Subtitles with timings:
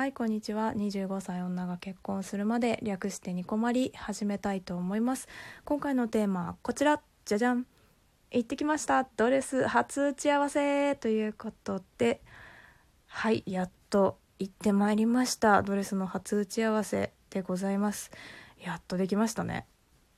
[0.00, 0.72] はいこんにちは。
[0.74, 5.28] 25歳女が結婚するまで略してニコマリ始めたいと思います。
[5.66, 7.02] 今回のテーマはこちら。
[7.26, 7.66] じゃじゃん。
[8.30, 9.06] 行ってきました。
[9.18, 9.66] ドレス。
[9.66, 12.22] 初打ち合わせということで。
[13.08, 15.60] はいやっと行ってまいりました。
[15.62, 18.10] ドレスの初打ち合わせでございます。
[18.58, 19.66] やっとできましたね。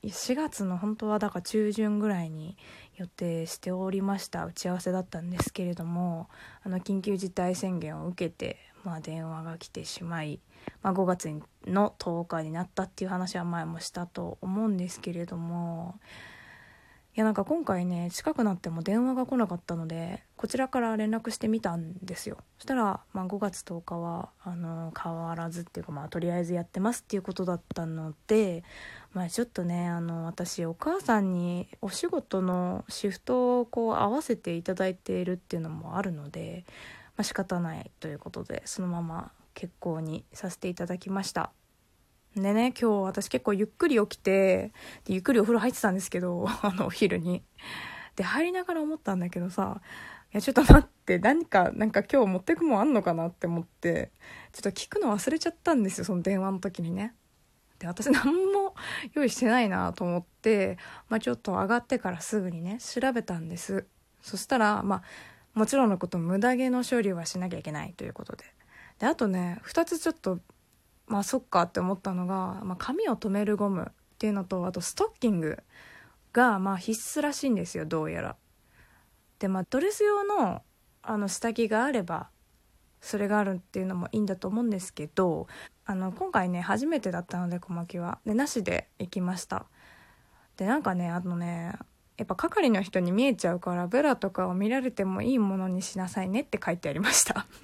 [0.04, 2.56] 4月の本当はだから中旬ぐらいに
[2.94, 6.28] 予定しておりました打ち合わせだったんですけれども
[6.64, 10.40] あの緊急事態宣言を受けてまあ、電話が来てしまい、
[10.82, 11.30] まあ、5月
[11.66, 15.98] の10日になったっていう話は前もしたと思うんですけれども
[17.14, 22.38] いやなんか今回ね近くなっても電話が来なかったのでこちらから連絡してみたんですよ。
[22.56, 28.64] そしたら、まあ、5月10日はあの変わらずっていうかまあとりあえずやってますっていうことだったので、
[29.12, 36.64] まあ、ちょっとねあの私お母さんにお仕事のシフトをこう合わせていただいているっていうのもあるので
[37.16, 41.52] まあ、仕方ないということでそのまま結婚にさせていただきました。
[42.34, 44.72] でね今日私結構ゆっくり起きて
[45.06, 47.42] ゆっくりお風呂入ってたんですけど あのお昼に。
[48.16, 49.80] で入りながら思ったんだけどさ
[50.34, 54.12] いやちょっと待って何かなんか今日持ってくもんあんのかなって思って
[54.52, 57.14] ちょっと聞くの忘れちゃったんですよその電話の時にね。
[57.78, 58.74] で私何も
[59.12, 63.86] 用意してないなと思って、まあ、ちょっと上がってからすぐにね調べたんです。
[64.20, 65.02] そしたらまあ
[65.54, 68.44] もちろんのこと無駄毛の処理はしなきゃいけないということで。
[68.98, 70.38] であとね2つちょっと
[71.06, 75.58] まあそっかって思ったのが、まあ、髪を留めるゴムっていうのとあとストッキング
[76.32, 78.36] がまあ必須らしいんですよどうやら。
[79.38, 80.62] でまあドレス用の
[81.02, 82.28] あの下着があれば
[83.00, 85.48] それがあるっていうのもいいんだと思うんですけど
[85.84, 88.20] あの今回ね初めてだったので小牧は。
[88.24, 89.66] でなしで行きました。
[90.56, 91.74] でなんかねあのね
[92.22, 97.46] やっぱ係の人に見えちゃうからブラとかを見られてもいいものにしなさいねって書いてありました。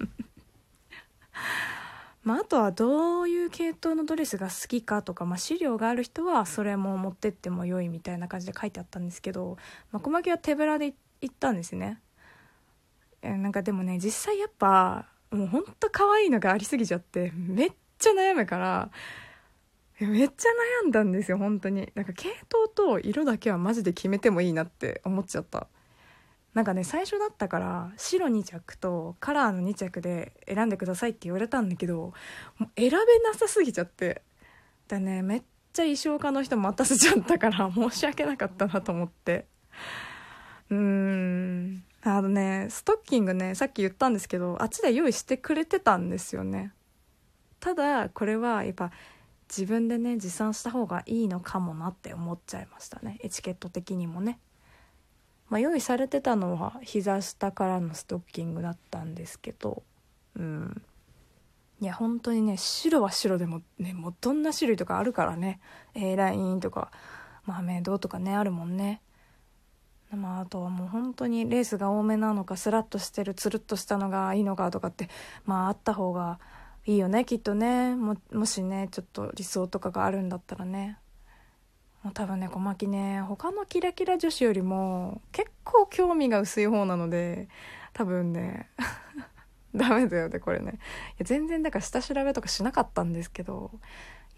[2.25, 9.57] まあ、あとはどういう系統のドレスが好きかとか、まあ、資料がある人はそれも持ってっても良いみたいな感じで書いてあったんですけど、
[9.93, 12.01] まあ、小牧は手ぶらで行ったんですね。
[13.21, 18.89] なんかでもね実際やっぱもうほんと可愛いのがありすぎちゃってめっちゃ悩むから
[20.07, 20.49] めっちゃ
[20.83, 21.91] 悩んだんですよ本当に。
[21.95, 25.67] なんか系統と色だけはマジで決めてもいいなって思っちゃった。
[26.53, 32.13] なんかね最初だったから白2着とカラーの2着で選んでくださいって言われたんだけど
[32.57, 34.21] もう選べなさすぎちゃって。
[34.87, 35.43] だねめっ
[35.73, 39.47] ちゃ衣装家の人待たせちゃったから 申し訳なかったなと思って。
[40.69, 41.83] うーん。
[42.01, 46.73] あのねストッキングねさっき言ったんですけどあっちで用意してくれてたんですよね。
[47.59, 48.91] ただこれはやっぱ
[49.49, 54.39] 自分でね持参した方がいいのかもなって思っちゃいましたねエチケット的にもね。
[55.49, 59.81] まあ、用意されてたのは膝下からのストッキングだったんですけど
[60.35, 60.81] うん
[61.81, 65.59] いや本当にね白は白でもねもうどんな種類とかあるからね
[65.95, 66.91] A ラインとか
[67.45, 69.01] まあ明道とかねあるもんね。
[70.11, 75.07] まあ、あとはもう本当にレースが多めなのかスラッとしてるつるっとしたのがいいのかとかって
[75.45, 76.39] まああった方が
[76.89, 77.95] いいよねきっとね。
[77.95, 80.97] ももしねちょっと理想とかがあるんだったらね。
[82.01, 87.47] もう多分ね小牧ね他のキラキラ女子よりも結構興味が薄い方なので
[87.93, 88.71] 多分ね
[89.75, 90.71] ダメだよねこれね。
[90.71, 90.75] い
[91.19, 93.69] や全然だから下調べとかしなかったんですけど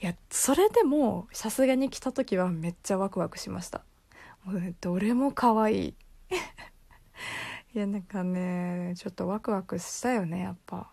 [0.01, 3.85] いやそれでもさすがに来た時はめっちゃワクワクしました。
[4.43, 5.95] もうねどれも可愛い。
[7.73, 10.90] いやなんかねちょっとワクワクしたよねやっぱ。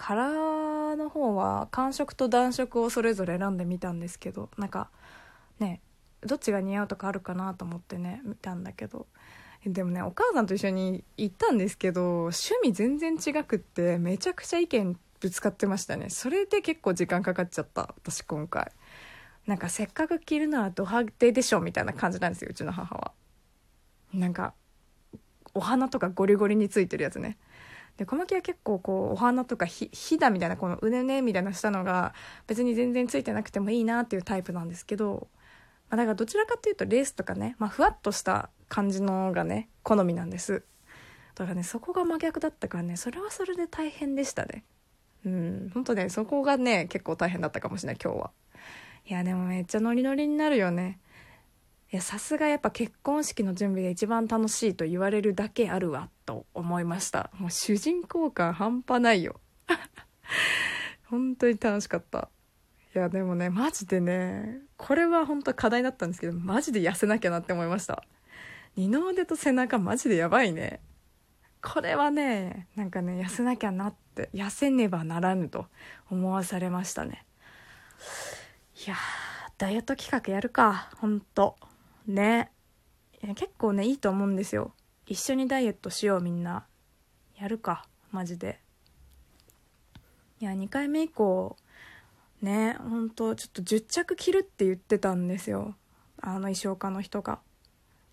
[0.00, 4.88] カラーの方は寒色と暖色をそれぞれ選んでみたんですけどなんか
[5.58, 5.82] ね
[6.22, 9.06] どっちが似合うとかあるかなと思ってね見たんだけど。
[9.66, 16.08] でもねお母さんと一緒に行ったんですけど趣味全然違くってめちゃくちゃ意見ぶつかってましたね。
[16.08, 18.72] それで結構時間かかっちゃった私今回。
[19.46, 23.12] なんかせっかく着るならド派手でしょみたいな感じなんですようちの母は。
[24.14, 24.54] なんか
[25.52, 27.36] お花とかゴリゴリについてるやつね。
[27.96, 32.14] で小牧は結構こうお花とかひひだみたいなこのうねうねみたいなしたのが
[32.46, 35.28] 別に全然ついてなくてもいいなっていうタイプなんですけど、
[35.90, 40.62] まあ、だからどちらかっていうとレースとかね、まあ、ふわっとした感じのがね好みなんです。
[41.34, 44.64] だからねそこが真逆だったからねそれはそれで大変でしたね。
[45.24, 48.30] うん本当ねそこがね結構大変だったかもしれない今日は。
[49.06, 50.98] いやでもめっちゃノリノリになるよね。
[51.98, 57.30] さすがやっぱ結婚式の準備が一番楽しいと言われるだけあるわと思いました。
[57.36, 59.40] もう主人公感半端ないよ。
[61.06, 62.28] 本当に楽しかった。
[62.94, 68.04] いやでもねマジでねこれは本当課題だったんですけどマジで痩せなきゃなって思いました。
[68.76, 70.80] 二の腕と背中マジでやばいね。
[71.60, 75.66] これはねなんかね痩せなきゃなって痩せねばならぬと
[76.08, 77.24] 思わされましたね。
[78.86, 78.94] いや
[79.58, 81.56] ダイエット企画やるかほんと
[82.06, 82.50] ね。
[83.20, 84.72] 結構ねいいと思うんですよ。
[85.06, 86.66] 一緒にダイエットしようみんな。
[87.36, 88.60] やるかマジで。
[90.40, 91.56] いや2回目以降
[92.40, 95.74] ねほんとちょっと10着着るって言ってたんですよ。
[96.22, 97.40] あの衣装家の人が。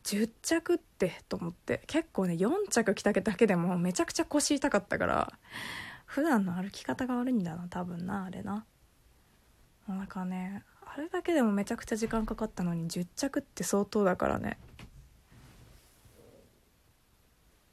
[0.04, 1.82] 10着ってと思って。
[1.88, 5.34] 結構ね4着着ただけでもめちゃくちゃ腰痛かったから
[6.06, 8.66] 普段の歩き方が悪いんだな多分なあれな。
[9.88, 10.64] なんかね
[10.94, 14.58] あれだけでもめちゃくちゃ時間かかったのに10着って相当だからね。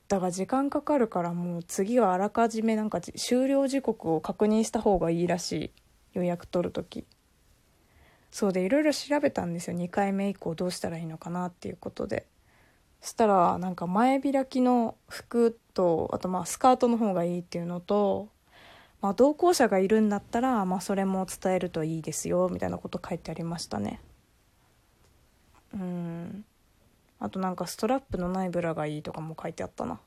[0.09, 5.71] だから時間かかるからもう次はあらかじめなんか終了時刻を確認した方がいいらしい
[6.13, 7.07] 予約取る時。
[8.31, 9.77] そうでいろいろ調べたんですよ。
[9.77, 12.27] 2回目以降どうしたらいいのかなっていうことで。
[13.01, 18.29] そしたらなんか前開きの服とあとまあスカートの方がいいっていうのと、
[19.05, 24.01] まあ、同行者がいるんだったら、まあ、それも伝えるといいですよみたいなこと書いてありましたね。
[25.75, 26.47] うん。
[27.21, 30.01] あとなんかストラップのないブラがいいとかも書いてあったな。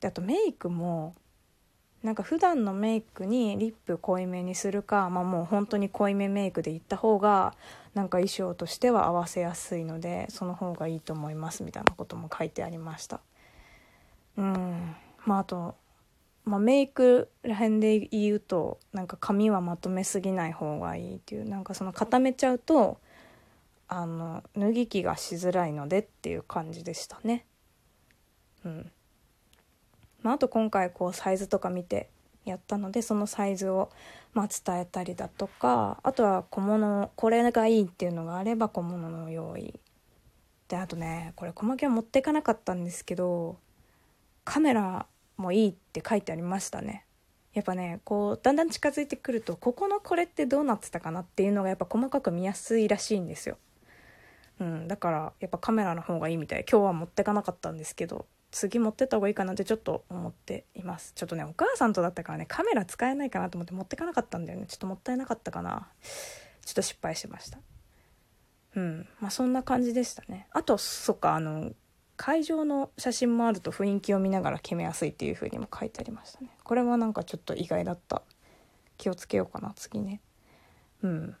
[0.00, 1.14] であとメイクも
[2.02, 7.54] なんか普段のメイクにリップ濃いめにするか、まあ、もう本当に濃いめメイクでいった方が
[7.94, 13.20] なんか衣装としては合わせやすいのでその方がいいと思いますみたいなことも書いてありました。
[14.36, 14.94] うん。
[15.24, 15.76] まああと、
[16.44, 22.98] まあ、メイクら辺で言うとなんか髪はまとめすぎない方がいいっていうなんかその固めちゃうと
[23.86, 27.44] あの脱ぎ着がしづらいのでっていう感じでしたね。
[28.64, 28.90] うん。
[30.22, 32.08] まあ、あと今回こうサイズとか見て
[32.44, 33.90] やったのでそのサイズを
[34.32, 39.78] まあ伝えたりだとかあとは小物これがいいっていうのがあれば小物の用意。
[40.68, 43.58] であとねこれ小牧は持っていかなかったんですけど
[44.44, 45.06] カメラ
[45.36, 47.06] もいいって書いてありましたね。
[47.52, 53.58] やっぱねこうだんだん近づいてくるとここのこれってどうなってたかなっていうのがやっぱ細かく見やすいらしいんですよ。
[54.60, 56.64] うん、だからやっぱカメラの方がいいみたい。
[56.70, 61.12] 今日は持ってかなかったんですけど次持ってった方がいいかなってちょっと思っています。
[61.14, 64.66] ちょっとねお母さんとだったからねカメラ使えないかなと思って持ってかなかったんだよね。
[64.66, 65.88] ちょっともったいなかったかな。
[66.64, 67.58] ちょっと失敗しました。
[68.76, 70.46] うんまあそんな感じでしたね。
[70.52, 71.72] あとそっかあの
[72.24, 76.50] 会場の写真もあると雰囲気を見ながら決めやすいっていう風にも書いてありましたね。
[76.62, 78.22] これはなんかちょっと意外だった。
[78.96, 80.20] 気をつけようかな次ね。
[81.02, 81.36] うん。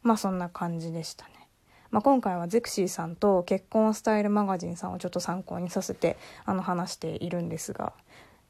[0.00, 1.48] まあそんな感じでしたね。
[1.90, 7.92] まあ、今回はゼクシーさんと結婚スタイルマガジンさんをちょっと参考にさせてあの話しているんですが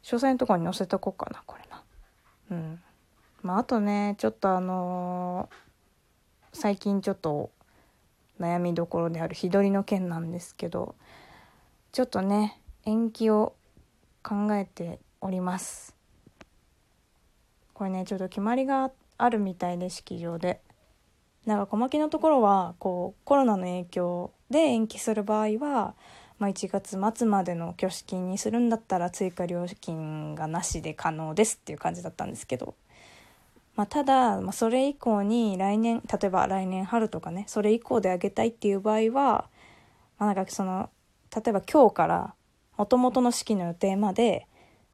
[0.03, 1.83] 詳細のとこに載せとこうかなこれな。
[2.51, 2.83] うん。
[3.41, 7.51] まああとねちょっとあのー、最近ちょっと
[8.39, 10.97] 悩みどころである日取りの件なんですけど
[11.93, 13.55] ちょっとね延期を
[14.23, 15.95] 考えております。
[17.75, 20.63] これねちょっと決まりがあるみたいで式場で。
[21.45, 25.95] なんか小牧のところはこうコロナの影響で延期する場合は、
[26.39, 32.77] まあ、1月末までの挙式にするんだったら追加料金がなしで可能ですっていう感じだったんですけど、
[33.75, 39.49] まあ、ただ、まあ、それ以降に来年例えば来年春とかねそれ以降であげたいっていう場合は、
[40.19, 40.89] まあ、なんかその
[41.35, 42.35] 例えば今日から
[42.77, 44.47] もともとの式の予定まで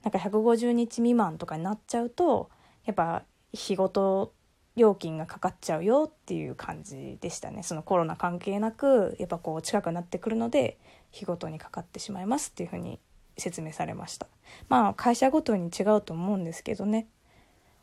[0.03, 2.51] なんか150日未満とかになっちゃうと
[2.85, 4.33] やっぱ日ごと
[4.77, 7.65] 料金がかかっちゃうよっていう感じでしたね。
[7.65, 10.79] そのコロナ関係なくやっぱこう近くなってくるので
[11.11, 13.01] 日ごとにかかってしまいますっていうふうに
[13.37, 14.29] 説明されました。
[14.69, 17.09] まあ会社ごとに違うと思うんですけどね。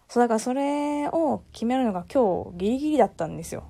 [0.08, 3.66] そうだからそれを決めるのが今日ギリギリだったんですよ。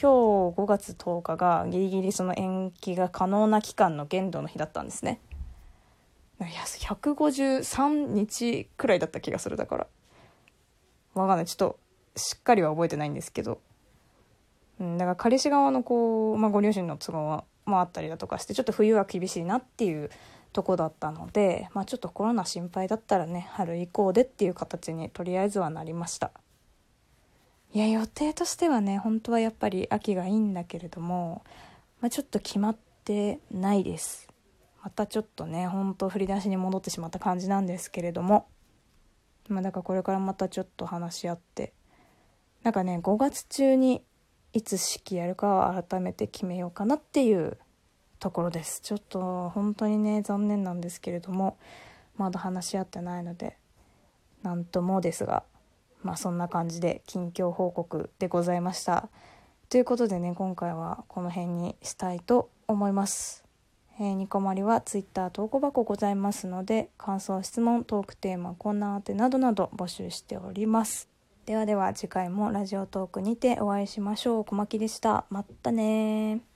[0.00, 5.20] 今日5月10日がギリギリその延期が可能な期間の限度の日だったんですね。
[6.40, 9.86] 153日くらいだった気がするだから。
[11.14, 11.46] わかんない。
[11.46, 11.80] ちょっと
[12.14, 13.60] しっかりは覚えてないんですけど、
[14.78, 20.10] うん、だから彼氏側のこう、まあ、ご両親の都合もあったりだとかしてちょっと冬は厳しいなっていう
[20.52, 26.30] とこだったので、まあ、ちょっとコロナ心配だったらね春以降でっていう形にとりあえずはなりました。
[27.74, 31.42] いや予定としてはね本当はやっぱり秋がいいんだけれども、
[32.00, 34.28] まあ、ちょっと決まってないです。
[34.82, 38.46] またちょっとね本当振り出しに戻ってしまった感じなんですけれども。
[39.48, 41.74] まあだからこれからまたちょっと話し合って。
[42.62, 44.02] なんかね5月中に
[44.54, 47.58] いつ式やるかは改めて決めようかなっていう
[48.18, 48.80] ところです。
[48.80, 51.58] ちょっと本当にね残念なんですけれども
[52.16, 53.58] まだ話し合ってないので
[54.42, 55.44] 何ともですが。
[56.02, 59.08] まあそんな感じで近況報告でございました。
[59.68, 63.44] ということでね今回はこの辺にしたいと思います、
[64.00, 71.08] えー、ニコマリはツイッター投稿箱ございますので感想質問トークテーマこんなあてなどなど募集しております。
[71.44, 74.44] ではでは次回もラジオトークにてお会いしましょう。
[74.44, 75.24] 小牧でした。
[75.30, 76.47] まったね